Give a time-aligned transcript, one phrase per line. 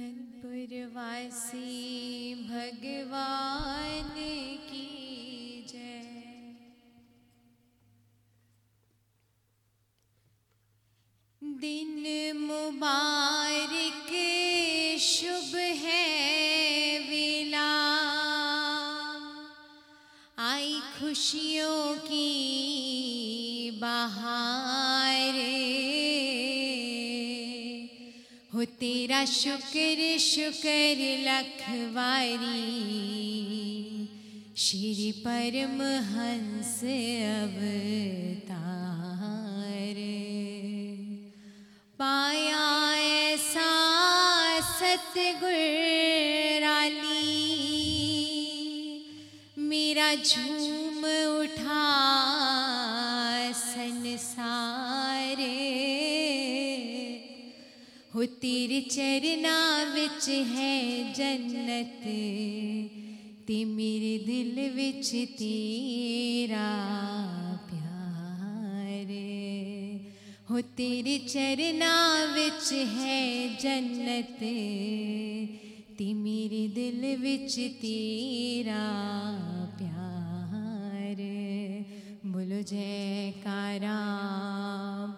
[0.00, 1.68] अनपुरवासी
[2.48, 3.26] भगवा
[28.54, 32.38] हो तेरा शुक्र शुक्र लखवारी।
[34.56, 36.80] श्री परमहंस
[37.44, 39.96] अवतार।
[41.98, 43.70] पाया ऐसा
[44.60, 45.46] सतगुराली
[49.58, 51.04] मेरा झूम
[51.40, 51.88] उठा
[53.52, 55.61] संसार।
[58.14, 62.02] हो तेरे चरना विच है जन्नत,
[63.46, 66.68] ते मेरे दिल विच तेरा
[67.70, 69.08] प्यार।
[70.50, 74.38] हो तेरे चरना विच है जन्नत,
[75.98, 78.84] ते मेरे दिल विच तेरा
[79.78, 81.16] प्यार।
[82.26, 83.98] बोलो जयकारा,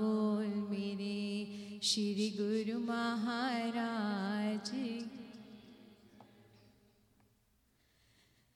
[0.00, 1.46] बोल मेरे
[1.82, 2.51] श्री गुरु।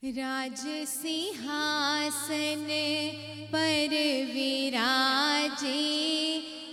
[0.06, 2.66] राज सिंहासन
[3.52, 3.94] पर
[4.34, 5.80] विराजे,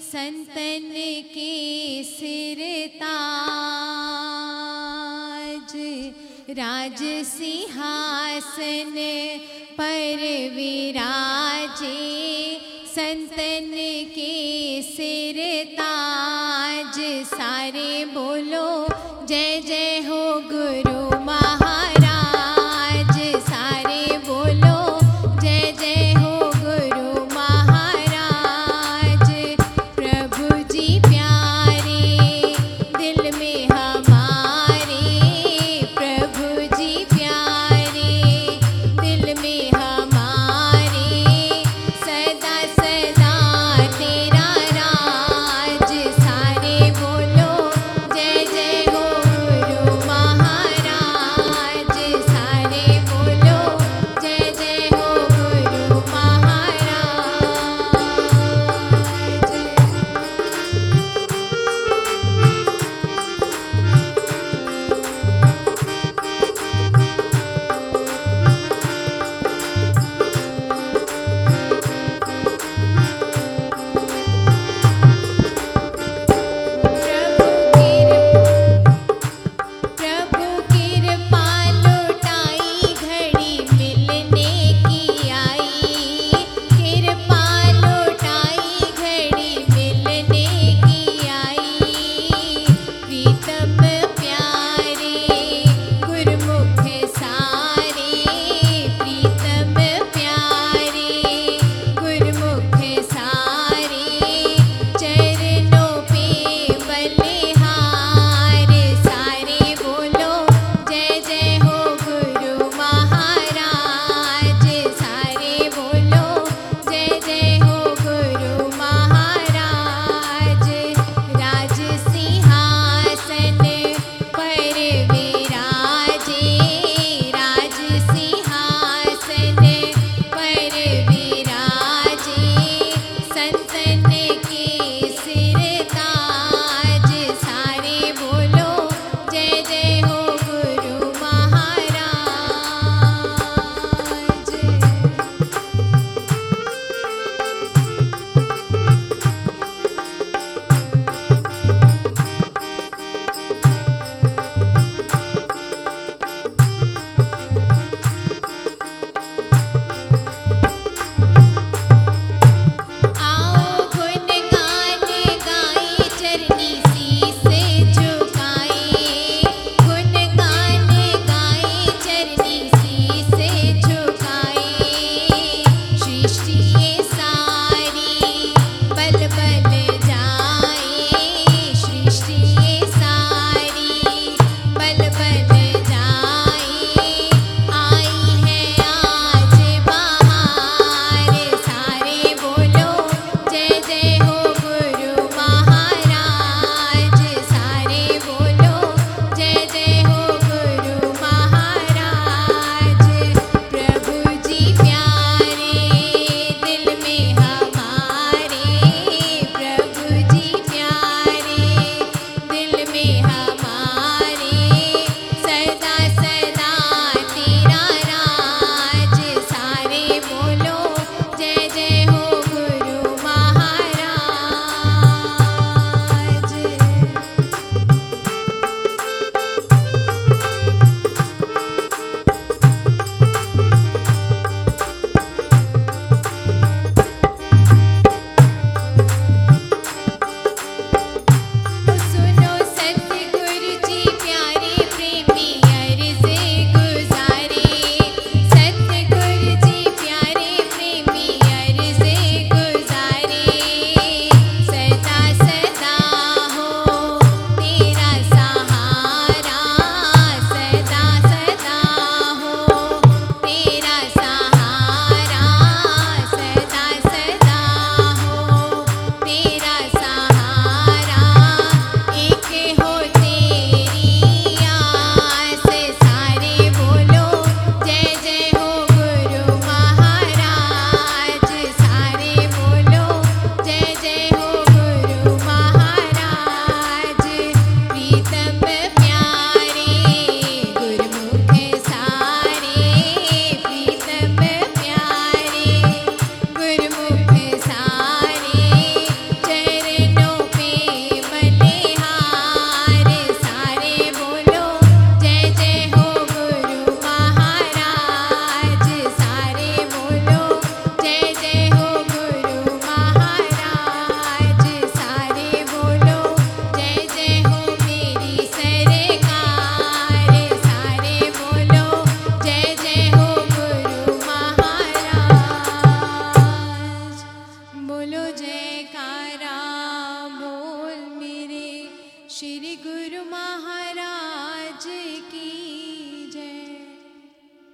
[0.02, 0.92] संतन
[1.34, 2.60] के सिर
[2.96, 3.04] ताज।
[6.50, 8.94] राज सिंहासन
[9.78, 10.20] पर
[10.56, 12.02] विराजे,
[12.96, 13.72] संतन
[14.16, 16.96] के सिरताज
[17.26, 18.88] सारे बोलो,
[19.26, 20.33] जय जय हो